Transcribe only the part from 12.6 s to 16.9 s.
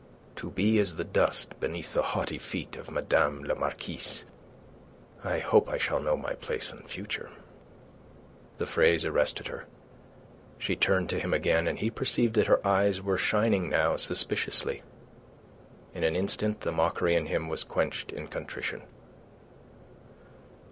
eyes were shining now suspiciously. In an instant the